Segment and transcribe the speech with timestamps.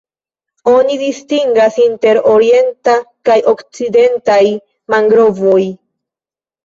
[0.69, 2.97] Oni distingas inter Orientaj
[3.31, 4.41] kaj Okcidentaj
[4.95, 5.61] mangrovoj.